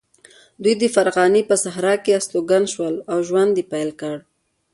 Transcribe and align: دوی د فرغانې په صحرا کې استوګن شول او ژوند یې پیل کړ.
دوی 0.63 0.75
د 0.81 0.83
فرغانې 0.95 1.41
په 1.49 1.55
صحرا 1.63 1.93
کې 2.03 2.11
استوګن 2.17 2.63
شول 2.73 2.95
او 3.11 3.17
ژوند 3.27 3.53
یې 3.59 3.65
پیل 3.71 3.89
کړ. 4.01 4.15